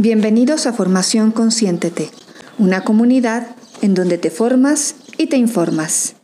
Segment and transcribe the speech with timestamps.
[0.00, 2.12] Bienvenidos a Formación Consciéntete,
[2.56, 3.48] una comunidad
[3.82, 6.14] en donde te formas y te informas.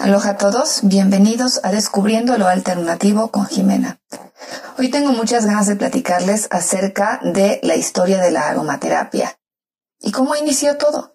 [0.00, 4.00] Aloha a todos, bienvenidos a Descubriendo lo Alternativo con Jimena.
[4.76, 9.38] Hoy tengo muchas ganas de platicarles acerca de la historia de la aromaterapia
[10.00, 11.14] y cómo inició todo.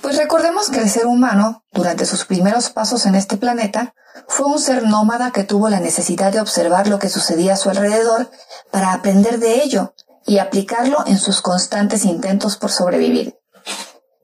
[0.00, 3.94] Pues recordemos que el ser humano, durante sus primeros pasos en este planeta,
[4.26, 7.70] fue un ser nómada que tuvo la necesidad de observar lo que sucedía a su
[7.70, 8.32] alrededor
[8.72, 9.94] para aprender de ello
[10.26, 13.38] y aplicarlo en sus constantes intentos por sobrevivir.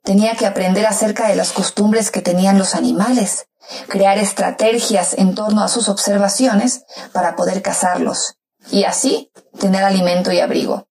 [0.02, 3.46] Tenía que aprender acerca de las costumbres que tenían los animales,
[3.88, 8.34] crear estrategias en torno a sus observaciones para poder cazarlos
[8.72, 10.88] y así tener alimento y abrigo.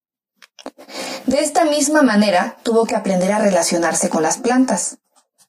[1.26, 4.98] De esta misma manera tuvo que aprender a relacionarse con las plantas.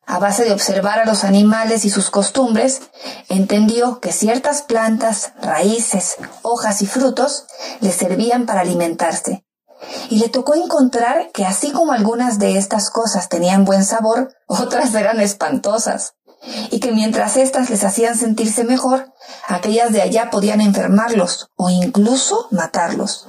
[0.06, 2.82] A base de observar a los animales y sus costumbres,
[3.28, 7.46] entendió que ciertas plantas, raíces, hojas y frutos
[7.80, 9.44] le servían para alimentarse.
[10.10, 14.94] Y le tocó encontrar que así como algunas de estas cosas tenían buen sabor, otras
[14.94, 16.14] eran espantosas.
[16.70, 19.12] Y que mientras éstas les hacían sentirse mejor,
[19.48, 23.28] aquellas de allá podían enfermarlos o incluso matarlos.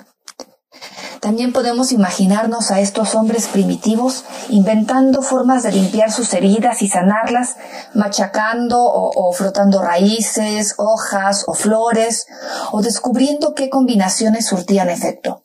[1.19, 7.55] También podemos imaginarnos a estos hombres primitivos inventando formas de limpiar sus heridas y sanarlas,
[7.93, 12.27] machacando o, frotando raíces, hojas o flores,
[12.71, 15.43] o descubriendo qué combinaciones surtían efecto.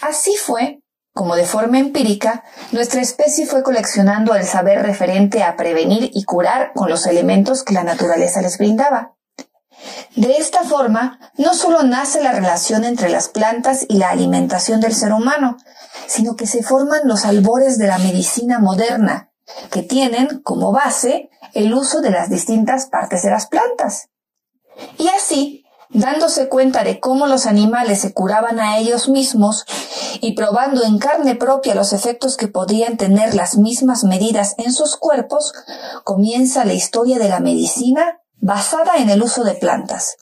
[0.00, 0.80] Así fue
[1.18, 6.70] como de forma empírica, nuestra especie fue coleccionando el saber referente a prevenir y curar
[6.76, 9.17] con los elementos que la naturaleza les brindaba.
[10.16, 14.94] De esta forma, no solo nace la relación entre las plantas y la alimentación del
[14.94, 15.56] ser humano,
[16.06, 19.30] sino que se forman los albores de la medicina moderna,
[19.70, 24.08] que tienen como base el uso de las distintas partes de las plantas.
[24.98, 29.64] Y así, dándose cuenta de cómo los animales se curaban a ellos mismos
[30.20, 34.96] y probando en carne propia los efectos que podían tener las mismas medidas en sus
[34.96, 35.52] cuerpos,
[36.04, 40.16] comienza la historia de la medicina basada en el uso de plantas.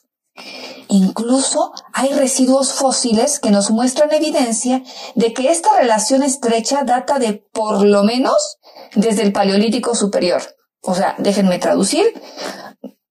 [0.89, 4.83] Incluso hay residuos fósiles que nos muestran evidencia
[5.15, 8.59] de que esta relación estrecha data de por lo menos
[8.95, 10.43] desde el Paleolítico Superior.
[10.83, 12.05] O sea, déjenme traducir,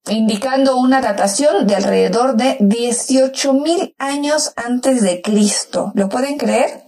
[0.08, 5.92] indicando una datación de alrededor de 18.000 años antes de Cristo.
[5.96, 6.84] ¿Lo pueden creer?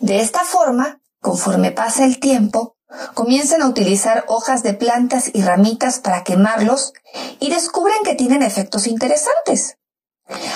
[0.00, 2.76] De esta forma, conforme pasa el tiempo,
[3.14, 6.92] Comienzan a utilizar hojas de plantas y ramitas para quemarlos
[7.40, 9.78] y descubren que tienen efectos interesantes.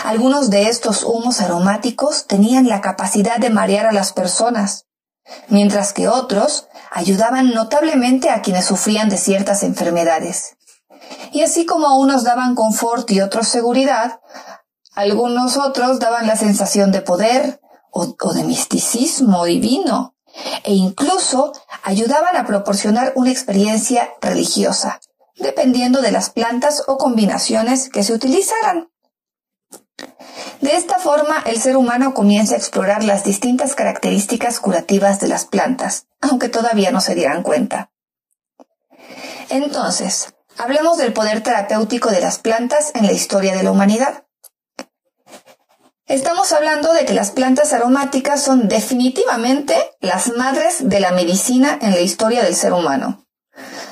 [0.04, 4.86] Algunos de estos humos aromáticos tenían la capacidad de marear a las personas,
[5.48, 10.56] mientras que otros ayudaban notablemente a quienes sufrían de ciertas enfermedades.
[11.32, 14.20] Y así como unos daban confort y otros seguridad,
[14.94, 17.60] algunos otros daban la sensación de poder
[17.90, 20.14] o, de misticismo divino
[20.64, 25.00] e incluso ayudaban a proporcionar una experiencia religiosa,
[25.36, 28.90] dependiendo de las plantas o combinaciones que se utilizaran.
[30.60, 35.44] De esta forma, el ser humano comienza a explorar las distintas características curativas de las
[35.44, 37.90] plantas, aunque todavía no se dieran cuenta.
[39.50, 44.24] Entonces, hablemos del poder terapéutico de las plantas en la historia de la humanidad.
[46.08, 51.90] Estamos hablando de que las plantas aromáticas son definitivamente las madres de la medicina en
[51.90, 53.26] la historia del ser humano.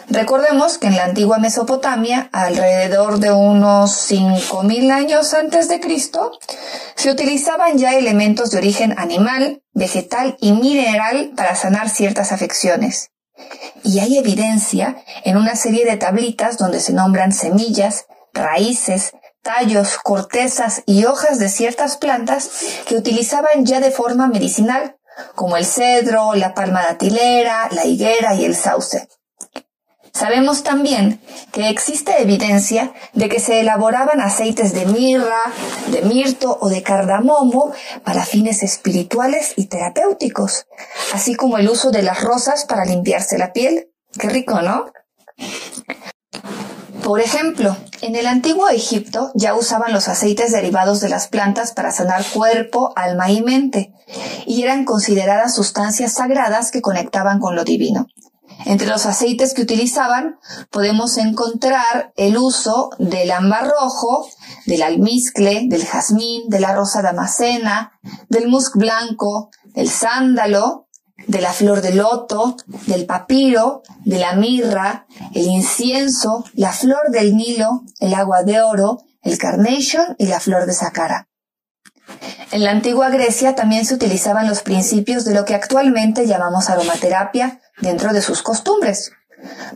[0.08, 6.32] Recordemos que en la antigua Mesopotamia, alrededor de unos 5.000 años antes de Cristo,
[6.94, 13.10] se utilizaban ya elementos de origen animal, vegetal y mineral para sanar ciertas afecciones.
[13.84, 19.12] Y hay evidencia en una serie de tablitas donde se nombran semillas, raíces,
[19.46, 22.50] tallos, cortezas y hojas de ciertas plantas
[22.84, 24.96] que utilizaban ya de forma medicinal,
[25.36, 29.08] como el cedro, la palma datilera, la higuera y el sauce.
[30.12, 31.20] Sabemos también
[31.52, 35.42] que existe evidencia de que se elaboraban aceites de mirra,
[35.88, 40.66] de mirto o de cardamomo para fines espirituales y terapéuticos,
[41.12, 43.92] así como el uso de las rosas para limpiarse la piel.
[44.18, 44.86] Qué rico, ¿no?
[47.06, 51.92] Por ejemplo, en el antiguo Egipto ya usaban los aceites derivados de las plantas para
[51.92, 53.94] sanar cuerpo, alma y mente,
[54.44, 58.08] y eran consideradas sustancias sagradas que conectaban con lo divino.
[58.64, 60.40] Entre los aceites que utilizaban
[60.72, 64.28] podemos encontrar el uso del ámbar rojo,
[64.66, 67.92] del almizcle, del jazmín, de la rosa damascena,
[68.28, 70.85] del musk blanco, del sándalo,
[71.26, 72.56] de la flor de loto,
[72.86, 79.02] del papiro, de la mirra, el incienso, la flor del Nilo, el agua de oro,
[79.22, 81.28] el carnation y la flor de sacara.
[82.52, 87.60] En la antigua Grecia también se utilizaban los principios de lo que actualmente llamamos aromaterapia
[87.80, 89.12] dentro de sus costumbres.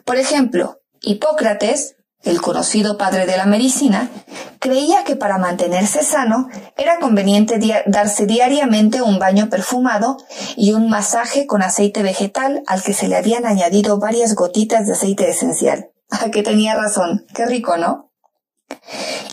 [0.05, 4.11] Por ejemplo, Hipócrates, el conocido padre de la medicina,
[4.59, 10.19] creía que para mantenerse sano era conveniente darse diariamente un baño perfumado
[10.57, 14.93] y un masaje con aceite vegetal al que se le habían añadido varias gotitas de
[14.93, 15.91] aceite esencial.
[16.13, 17.25] Ah, que tenía razón.
[17.33, 18.10] Qué rico, ¿no?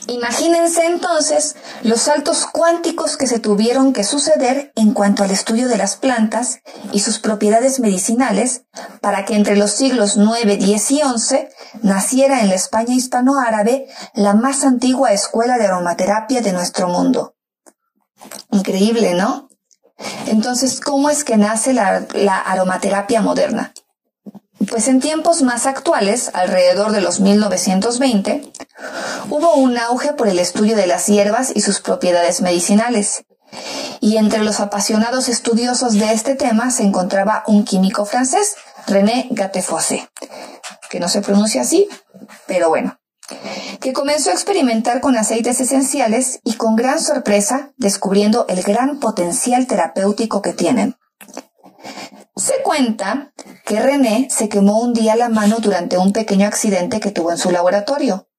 [0.07, 5.77] Imagínense entonces los saltos cuánticos que se tuvieron que suceder en cuanto al estudio de
[5.77, 6.59] las plantas
[6.93, 8.63] y sus propiedades medicinales
[9.01, 11.49] para que entre los siglos 9, 10 y 11
[11.81, 17.35] naciera en la España hispanoárabe la más antigua escuela de aromaterapia de nuestro mundo.
[18.51, 19.49] Increíble, ¿no?
[20.27, 23.73] Entonces, ¿cómo es que nace la, la aromaterapia moderna?
[24.65, 28.51] Pues en tiempos más actuales, alrededor de los 1920,
[29.29, 33.23] hubo un auge por el estudio de las hierbas y sus propiedades medicinales.
[34.01, 38.55] Y entre los apasionados estudiosos de este tema se encontraba un químico francés,
[38.87, 40.09] René Gattefossé,
[40.89, 41.87] que no se pronuncia así,
[42.47, 42.99] pero bueno,
[43.79, 49.67] que comenzó a experimentar con aceites esenciales y con gran sorpresa descubriendo el gran potencial
[49.67, 50.97] terapéutico que tienen.
[52.35, 53.33] Se cuenta
[53.67, 57.37] que René se quemó un día la mano durante un pequeño accidente que tuvo en
[57.37, 58.29] su laboratorio,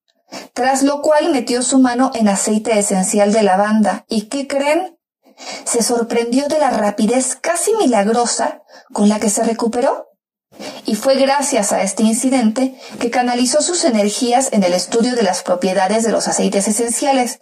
[0.55, 4.07] tras lo cual metió su mano en aceite esencial de lavanda.
[4.09, 4.99] ¿Y qué creen?
[5.65, 8.63] Se sorprendió de la rapidez casi milagrosa
[8.95, 10.07] con la que se recuperó.
[10.87, 15.43] Y fue gracias a este incidente que canalizó sus energías en el estudio de las
[15.43, 17.41] propiedades de los aceites esenciales.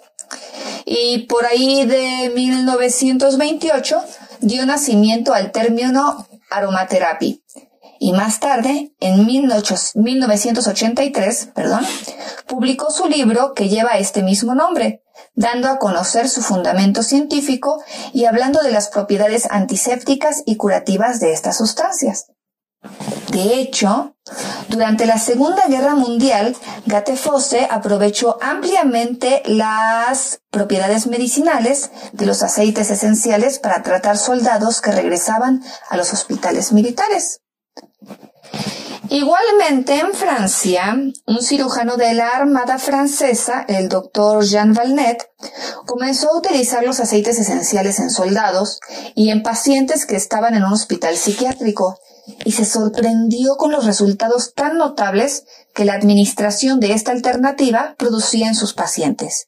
[0.84, 4.02] Y por ahí de 1928
[4.40, 7.36] dio nacimiento al término aromaterapia.
[7.98, 11.86] Y más tarde, en 1983, perdón,
[12.46, 15.02] publicó su libro que lleva este mismo nombre,
[15.34, 17.82] dando a conocer su fundamento científico
[18.12, 22.26] y hablando de las propiedades antisépticas y curativas de estas sustancias.
[23.30, 24.16] De hecho,
[24.68, 26.56] durante la Segunda Guerra Mundial,
[26.86, 35.62] Gattefossé aprovechó ampliamente las propiedades medicinales de los aceites esenciales para tratar soldados que regresaban
[35.88, 37.40] a los hospitales militares.
[39.08, 45.30] Igualmente en Francia, un cirujano de la Armada francesa, el doctor Jean Valnet,
[45.86, 48.80] comenzó a utilizar los aceites esenciales en soldados
[49.14, 51.98] y en pacientes que estaban en un hospital psiquiátrico
[52.44, 58.48] y se sorprendió con los resultados tan notables que la administración de esta alternativa producía
[58.48, 59.46] en sus pacientes.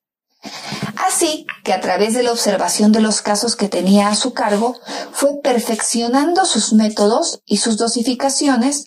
[1.08, 4.76] Así que a través de la observación de los casos que tenía a su cargo,
[5.10, 8.84] fue perfeccionando sus métodos y sus dosificaciones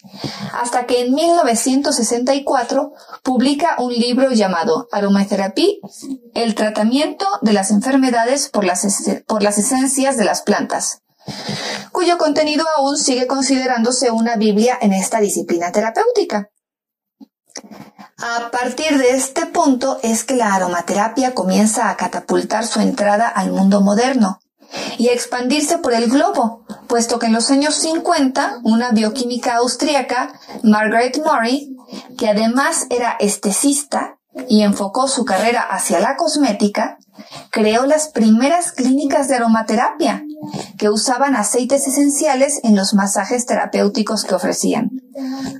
[0.53, 5.65] hasta que en 1964 publica un libro llamado Aromaterapia,
[6.35, 8.85] el tratamiento de las enfermedades por las,
[9.25, 11.01] por las esencias de las plantas,
[11.91, 16.51] cuyo contenido aún sigue considerándose una Biblia en esta disciplina terapéutica.
[18.23, 23.51] A partir de este punto es que la aromaterapia comienza a catapultar su entrada al
[23.51, 24.39] mundo moderno
[25.00, 30.33] y a expandirse por el globo, puesto que en los años 50 una bioquímica austríaca,
[30.62, 31.75] Margaret Murray,
[32.18, 37.00] que además era estesista y enfocó su carrera hacia la cosmética,
[37.50, 40.24] creó las primeras clínicas de aromaterapia
[40.77, 44.91] que usaban aceites esenciales en los masajes terapéuticos que ofrecían.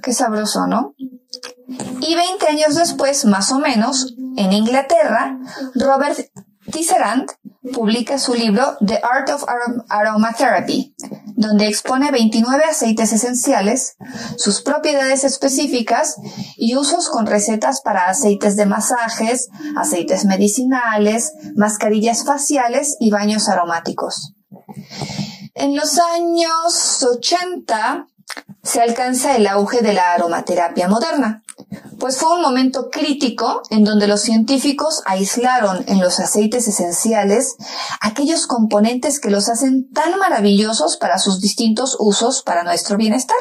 [0.03, 0.93] Qué sabroso, ¿no?
[2.01, 5.37] Y 20 años después, más o menos, en Inglaterra,
[5.75, 6.17] Robert
[6.71, 7.29] Tisserand
[7.73, 9.45] publica su libro The Art of
[9.89, 10.95] Aromatherapy,
[11.35, 13.95] donde expone 29 aceites esenciales,
[14.37, 16.17] sus propiedades específicas
[16.55, 24.33] y usos con recetas para aceites de masajes, aceites medicinales, mascarillas faciales y baños aromáticos.
[25.53, 28.07] En los años 80
[28.63, 31.44] se alcanza el auge de la aromaterapia moderna,
[32.00, 37.56] pues fue un momento crítico en donde los científicos aislaron en los aceites esenciales
[38.01, 43.38] aquellos componentes que los hacen tan maravillosos para sus distintos usos para nuestro bienestar.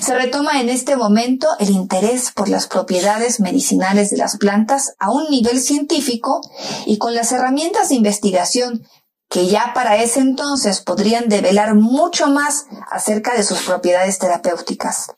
[0.00, 5.10] Se retoma en este momento el interés por las propiedades medicinales de las plantas a
[5.10, 6.40] un nivel científico
[6.84, 8.86] y con las herramientas de investigación
[9.28, 15.12] que ya para ese entonces podrían develar mucho más acerca de sus propiedades terapéuticas.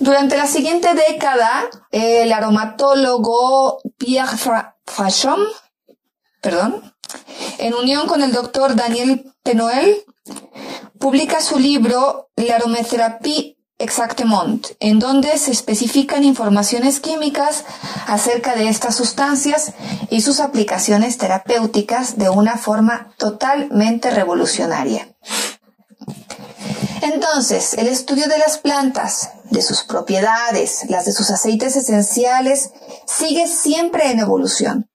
[0.00, 4.36] Durante la siguiente década, el aromatólogo Pierre
[4.86, 5.40] Fachon,
[6.40, 6.94] perdón,
[7.58, 10.04] en unión con el doctor Daniel Penoel,
[10.98, 17.64] publica su libro La aromaterapia Exactemont, en donde se especifican informaciones químicas
[18.06, 19.72] acerca de estas sustancias
[20.10, 25.08] y sus aplicaciones terapéuticas de una forma totalmente revolucionaria.
[27.00, 32.72] Entonces, el estudio de las plantas, de sus propiedades, las de sus aceites esenciales,
[33.06, 34.89] sigue siempre en evolución.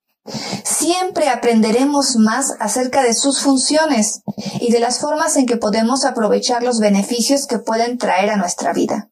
[0.64, 4.22] Siempre aprenderemos más acerca de sus funciones
[4.60, 8.74] y de las formas en que podemos aprovechar los beneficios que pueden traer a nuestra
[8.74, 9.10] vida.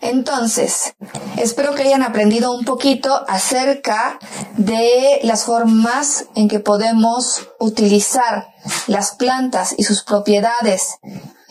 [0.00, 0.94] Entonces,
[1.36, 4.18] espero que hayan aprendido un poquito acerca
[4.56, 8.48] de las formas en que podemos utilizar
[8.86, 10.98] las plantas y sus propiedades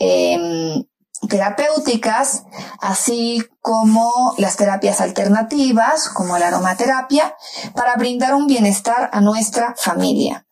[0.00, 0.84] em,
[1.28, 2.44] terapéuticas,
[2.80, 7.34] así como las terapias alternativas, como la aromaterapia,
[7.74, 10.46] para brindar un bienestar a nuestra familia.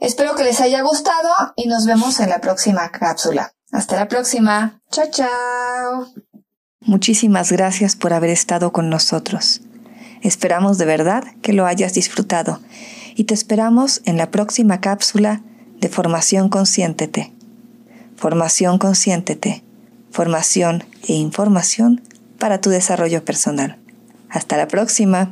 [0.00, 3.52] Espero que les haya gustado y nos vemos en la próxima cápsula.
[3.72, 4.80] Hasta la próxima.
[4.90, 6.06] Chao, chao.
[6.80, 9.62] Muchísimas gracias por haber estado con nosotros.
[10.20, 12.60] Esperamos de verdad que lo hayas disfrutado
[13.16, 15.42] y te esperamos en la próxima cápsula
[15.80, 17.33] de Formación Consciéntete.
[18.16, 19.62] Formación Consciéntete.
[20.10, 22.00] Formación e información
[22.38, 23.78] para tu desarrollo personal.
[24.28, 25.30] Hasta la próxima.